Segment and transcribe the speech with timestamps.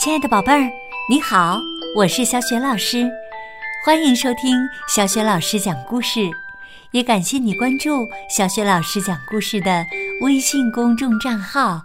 [0.00, 0.72] 亲爱的宝贝儿，
[1.10, 1.60] 你好，
[1.94, 3.06] 我是小雪老师，
[3.84, 4.56] 欢迎收听
[4.88, 6.20] 小雪老师讲故事，
[6.92, 9.84] 也感谢你关注小雪老师讲故事的
[10.22, 11.82] 微信公众账号。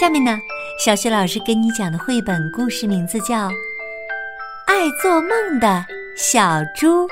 [0.00, 0.38] 下面呢，
[0.78, 3.48] 小雪老师给你讲的绘本故事名字叫
[4.68, 5.84] 《爱做梦的
[6.16, 7.04] 小猪》。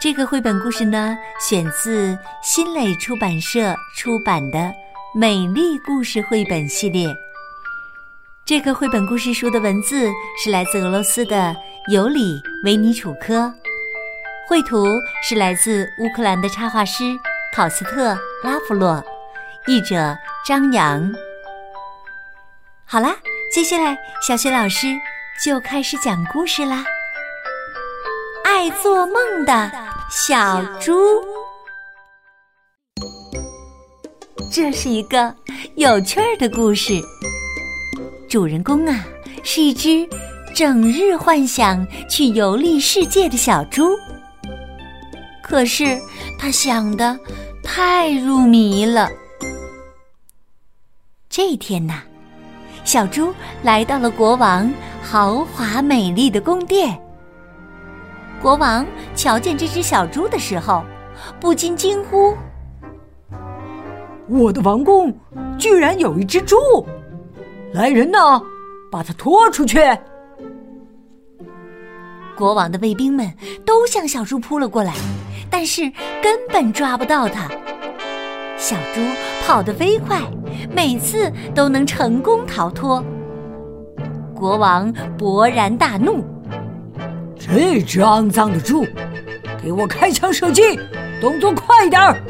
[0.00, 4.58] 这个绘本故事呢，选自新蕾出版社出版的
[5.16, 7.08] 《美丽故事绘本系列》。
[8.46, 11.56] 这个绘本故事书的文字是来自俄罗斯的
[11.90, 13.50] 尤里维尼楚科，
[14.46, 14.86] 绘图
[15.26, 17.04] 是来自乌克兰的插画师
[17.54, 19.02] 考斯特拉夫洛，
[19.66, 20.14] 译者
[20.46, 21.10] 张扬。
[22.84, 23.16] 好啦，
[23.50, 24.88] 接下来小雪老师
[25.42, 26.84] 就开始讲故事啦。
[28.44, 29.72] 爱做梦的
[30.10, 30.92] 小猪，
[34.52, 35.34] 这是一个
[35.76, 37.00] 有趣儿的故事。
[38.34, 39.06] 主人公啊，
[39.44, 40.04] 是一只
[40.52, 43.96] 整日幻想去游历世界的小猪。
[45.40, 45.96] 可是
[46.36, 47.16] 他想的
[47.62, 49.08] 太入迷了。
[51.28, 52.02] 这天呐，
[52.82, 53.32] 小猪
[53.62, 54.68] 来到了国王
[55.00, 57.00] 豪华美丽的宫殿。
[58.42, 60.82] 国王瞧见这只小猪的时候，
[61.38, 62.36] 不禁惊呼
[64.26, 65.16] ：“我的王宫
[65.56, 66.56] 居然有一只猪！”
[67.74, 68.40] 来人呐，
[68.88, 69.80] 把他拖出去！
[72.36, 73.28] 国王的卫兵们
[73.66, 74.94] 都向小猪扑了过来，
[75.50, 75.82] 但是
[76.22, 77.48] 根本抓不到他。
[78.56, 79.00] 小猪
[79.44, 80.20] 跑得飞快，
[80.72, 83.04] 每次都能成功逃脱。
[84.36, 86.24] 国王勃然大怒
[87.36, 88.86] ：“这只肮脏的猪，
[89.60, 90.78] 给我开枪射击，
[91.20, 92.22] 动作快点儿！”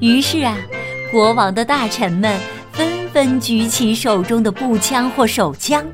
[0.00, 0.56] 于是啊，
[1.10, 2.34] 国王的大臣们。
[3.12, 5.84] 纷举起手中的步枪或手枪，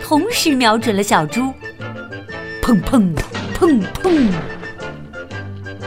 [0.00, 1.52] 同时瞄准了小猪。
[2.62, 3.14] 砰砰
[3.54, 4.32] 砰砰！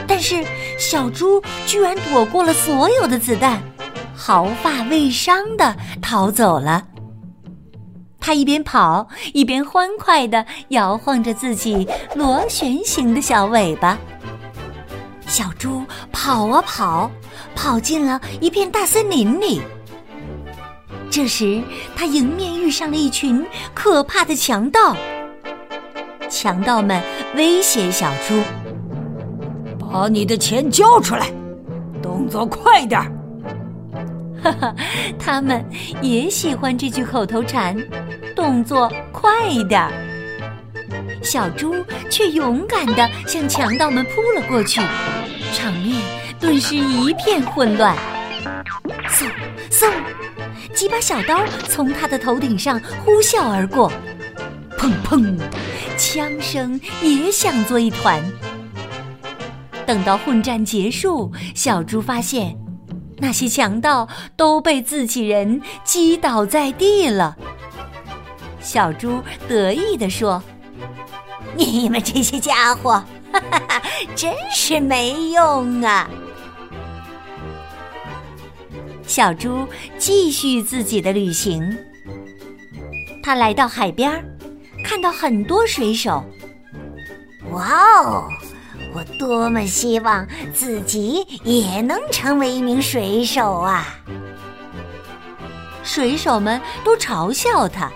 [0.08, 0.46] 但是
[0.78, 3.62] 小猪居然躲过了所有的子弹，
[4.14, 6.86] 毫发未伤的逃走了。
[8.20, 13.98] 他一边跑一边欢快的摇晃着自己螺旋形的小尾巴。
[15.28, 17.10] 小猪跑啊跑，
[17.56, 19.62] 跑进了一片大森林里。
[21.16, 21.62] 这时，
[21.96, 23.42] 他迎面遇上了一群
[23.74, 24.98] 可怕的强盗。
[26.30, 27.02] 强盗们
[27.38, 28.44] 威胁小猪
[29.80, 31.32] ：“把你的钱交出来，
[32.04, 33.10] 动作快点儿！”
[34.44, 34.76] 哈哈，
[35.18, 35.64] 他们
[36.02, 37.78] 也喜欢这句口头禅
[38.36, 39.94] ：“动作快一点儿。”
[41.24, 41.74] 小猪
[42.12, 44.82] 却勇敢地向强盗们扑了过去，
[45.54, 45.96] 场面
[46.42, 47.96] 顿时一片混乱。
[49.08, 49.32] 嗖
[49.72, 49.90] 嗖！
[50.76, 53.92] 几把小刀从他的头顶上呼啸而过，
[54.78, 55.40] 砰砰，
[55.98, 58.22] 枪声也响作一团。
[59.86, 62.58] 等到混战结束，小猪发现
[63.18, 67.38] 那些强盗都被自己人击倒在地了。
[68.60, 70.44] 小猪得意地说
[71.56, 72.92] ：“你们这些家伙，
[73.32, 73.82] 哈哈哈，
[74.16, 76.10] 真是没用啊！”
[79.08, 79.68] 小猪
[79.98, 81.78] 继续自己的旅行。
[83.24, 84.24] 他来到海边，
[84.84, 86.24] 看到很多水手。
[87.52, 87.68] 哇
[88.04, 88.28] 哦！
[88.94, 93.86] 我多么希望自己也能成为一名水手啊！
[95.84, 97.92] 水手们都嘲笑他。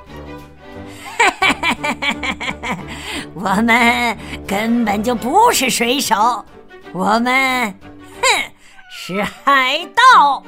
[3.34, 4.18] 我们
[4.48, 6.44] 根本就不是水手，
[6.92, 7.74] 我们，
[8.22, 8.52] 哼，
[8.92, 10.44] 是海盗。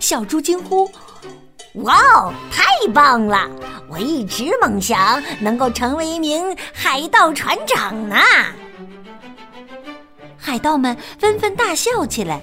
[0.00, 0.90] 小猪惊呼
[1.82, 3.48] ：“哇哦，太棒了！
[3.88, 8.16] 我一直梦想能够成为一名海盗船长呢。”
[10.36, 12.40] 海盗们纷纷大笑起来。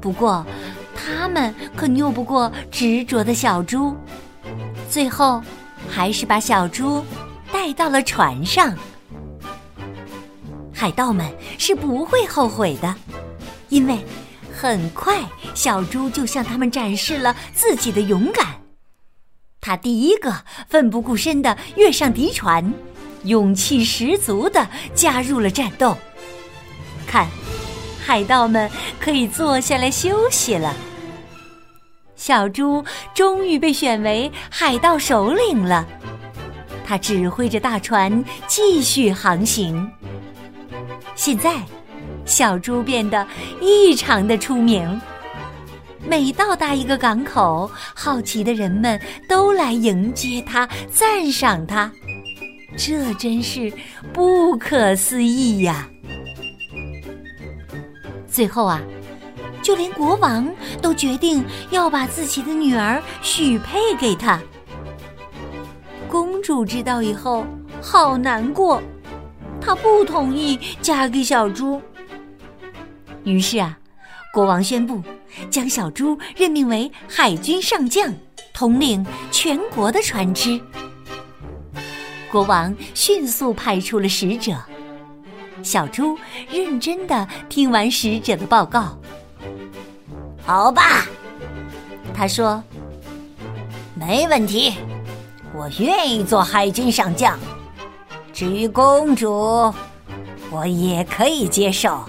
[0.00, 0.44] 不过，
[0.94, 3.96] 他们可拗不过执着的小猪，
[4.88, 5.42] 最后
[5.88, 7.04] 还是把小猪
[7.52, 8.76] 带到了船上。
[10.72, 11.26] 海盗们
[11.58, 12.94] 是不会后悔的，
[13.68, 13.98] 因为。
[14.64, 15.20] 很快，
[15.52, 18.46] 小猪就向他们展示了自己的勇敢。
[19.60, 20.34] 他第一个
[20.70, 22.72] 奋不顾身地跃上敌船，
[23.24, 25.94] 勇气十足地加入了战斗。
[27.06, 27.28] 看，
[28.02, 30.74] 海盗们可以坐下来休息了。
[32.16, 32.82] 小猪
[33.14, 35.86] 终于被选为海盗首领了，
[36.86, 39.92] 他指挥着大船继续航行。
[41.14, 41.60] 现在。
[42.24, 43.26] 小猪变得
[43.60, 45.00] 异常的出名。
[46.06, 51.90] 每到达一个港口，好奇的人们都来迎接他，赞赏他。
[52.76, 53.72] 这真是
[54.12, 55.88] 不可思议呀！
[58.26, 58.82] 最后啊，
[59.62, 60.46] 就连国王
[60.82, 64.40] 都决定要把自己的女儿许配给他。
[66.08, 67.46] 公主知道以后，
[67.80, 68.82] 好难过，
[69.60, 71.80] 她不同意嫁给小猪。
[73.24, 73.76] 于是啊，
[74.32, 75.02] 国王宣布
[75.50, 78.12] 将小猪任命为海军上将，
[78.52, 80.60] 统领全国的船只。
[82.30, 84.56] 国王迅速派出了使者，
[85.62, 86.18] 小猪
[86.50, 88.98] 认真的听完使者的报告。
[90.44, 91.06] 好吧，
[92.12, 92.62] 他说
[93.94, 94.74] ：“没问题，
[95.54, 97.38] 我愿意做海军上将。
[98.32, 99.72] 至于公主，
[100.50, 102.04] 我也可以接受，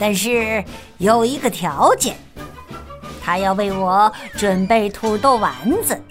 [0.00, 0.64] 但是
[0.96, 2.16] 有一个条件，
[3.22, 5.52] 她要为我准备土豆丸
[5.84, 6.02] 子。”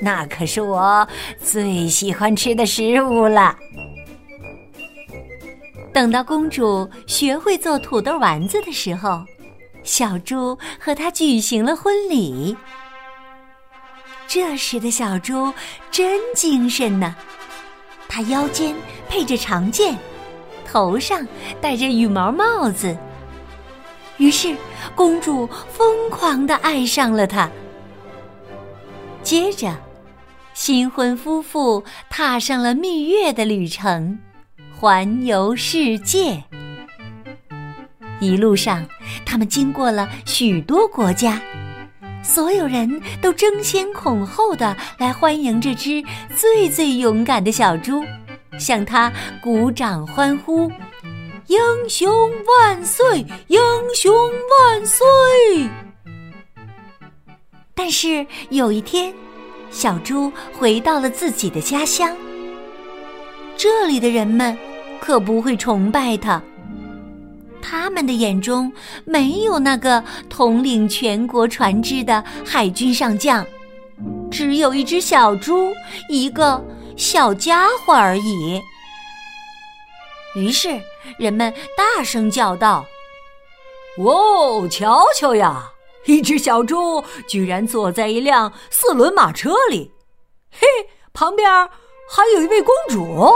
[0.00, 1.06] 那可是我
[1.42, 3.56] 最喜欢吃的食物了。
[5.92, 9.22] 等到公主学会做土豆丸子的时候，
[9.82, 12.56] 小猪和她举行了婚礼。
[14.26, 15.52] 这时的小猪
[15.90, 17.14] 真精神呢，
[18.08, 18.74] 她腰间
[19.08, 19.96] 配着长剑，
[20.66, 21.26] 头上
[21.60, 22.96] 戴着羽毛帽子。
[24.18, 24.56] 于是，
[24.94, 27.50] 公主疯狂的爱上了他。
[29.22, 29.76] 接着。
[30.54, 34.18] 新婚夫妇踏上了蜜月的旅程，
[34.74, 36.42] 环游世界。
[38.20, 38.82] 一路上，
[39.26, 41.38] 他们经过了许多国家，
[42.22, 46.02] 所有人都争先恐后的来欢迎这只
[46.34, 48.02] 最最勇敢的小猪，
[48.58, 49.12] 向它
[49.42, 50.72] 鼓掌欢呼
[51.46, 51.58] ：“英
[51.88, 53.24] 雄万岁！
[53.48, 53.60] 英
[53.94, 55.68] 雄万岁！”
[57.74, 59.14] 但是有一天。
[59.68, 62.16] 小猪回到了自己的家乡，
[63.56, 64.56] 这里的人们
[65.00, 66.40] 可不会崇拜他。
[67.60, 68.72] 他们的眼中
[69.04, 73.44] 没有那个统领全国船只的海军上将，
[74.30, 75.74] 只有一只小猪，
[76.08, 76.64] 一个
[76.96, 78.62] 小家伙而已。
[80.36, 80.80] 于是
[81.18, 82.84] 人们大声叫道
[83.98, 85.72] ：“哦，瞧瞧呀！”
[86.04, 89.90] 一只小猪居然坐在一辆四轮马车里，
[90.52, 90.66] 嘿，
[91.12, 91.50] 旁边
[92.08, 93.34] 还有一位公主。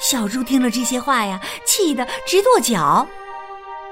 [0.00, 3.06] 小猪听了这些话呀，气得直跺脚。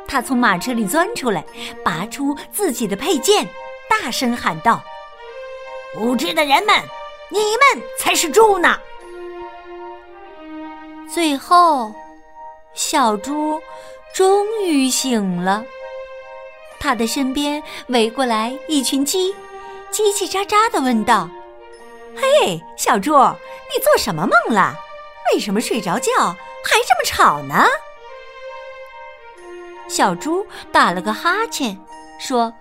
[0.08, 1.44] 他从马车里钻出来，
[1.84, 3.48] 拔出自己的佩剑，
[3.88, 4.82] 大声喊道
[6.00, 6.74] ：“无知的人们，
[7.30, 8.76] 你们才是猪呢！”
[11.08, 11.93] 最后，
[12.75, 13.60] 小猪
[14.14, 15.64] 终于醒了。
[16.81, 19.32] 他的身边围过来一群鸡，
[19.93, 21.28] 叽叽喳喳的问道
[22.16, 24.75] ：“嘿，小猪，你做什么梦了？
[25.32, 26.10] 为什么睡着觉
[26.64, 27.64] 还这么吵呢？”
[29.88, 31.78] 小猪打了个哈欠，
[32.19, 32.52] 说：“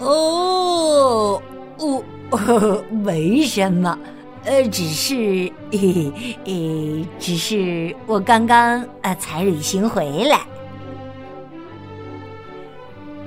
[0.00, 1.42] 哦，
[1.78, 2.02] 我
[2.90, 3.98] 没什么，
[4.44, 10.40] 呃，只是，呃，只是我刚刚呃才旅行回来。”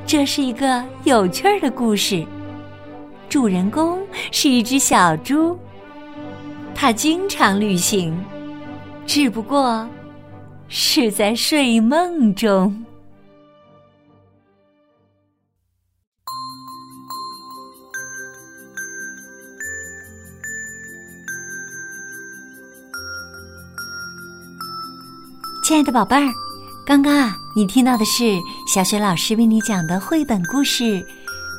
[0.05, 2.25] 这是一个有趣儿的故事，
[3.27, 3.99] 主人公
[4.31, 5.57] 是一只小猪，
[6.73, 8.17] 它经常旅行，
[9.05, 9.85] 只不过
[10.69, 12.85] 是在睡梦中。
[25.77, 26.33] 亲爱的宝贝儿。
[26.83, 30.83] 刚刚啊，你听到的是小雪老师为你讲的绘本故事《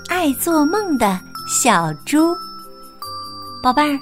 [0.08, 2.34] 爱做梦的小猪》。
[3.62, 3.96] 宝贝儿，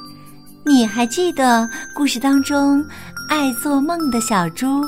[0.64, 2.82] 你还记得故事当中
[3.28, 4.82] 爱做梦的小猪？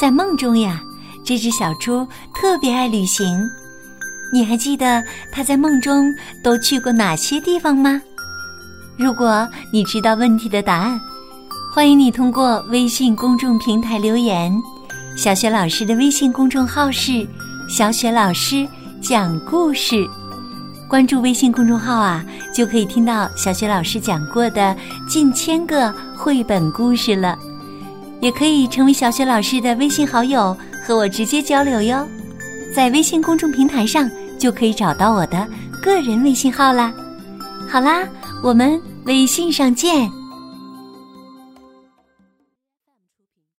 [0.00, 0.82] 在梦中呀，
[1.24, 3.40] 这只小猪特别爱旅行。
[4.32, 5.00] 你还记得
[5.30, 6.12] 它在梦中
[6.42, 8.02] 都去过哪些地方吗？
[8.98, 11.00] 如果你知道问题的答案，
[11.74, 14.62] 欢迎你通过微信公众平台留言。
[15.16, 17.26] 小雪老师的微信公众号是
[17.68, 18.64] “小雪老师
[19.02, 20.08] 讲故事”，
[20.88, 24.76] 关注微信公众号啊，就可以听到小雪老师讲过的
[25.08, 27.36] 近千个绘本故事了。
[28.20, 32.06] 也可以成为小雪老师的微信好友，和我直接交流哟。
[32.72, 35.44] 在微信公众平台上就可以找到我的
[35.82, 36.94] 个人微信号啦。
[37.68, 38.06] 好啦，
[38.44, 40.08] 我们微信上见。